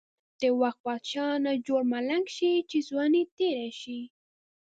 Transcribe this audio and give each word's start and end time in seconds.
د 0.41 0.43
وخت 0.61 0.79
بادشاه 0.85 1.33
نه 1.45 1.51
جوړ 1.67 1.81
ملنګ 1.93 2.25
شی، 2.35 2.53
چی 2.69 2.77
ځوانی 2.89 3.23
تیره 3.37 3.69
شی. 3.81 4.01